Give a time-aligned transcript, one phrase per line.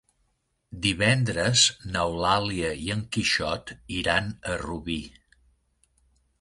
[0.85, 5.01] Divendres n'Eulàlia i en Quixot iran a Rubí.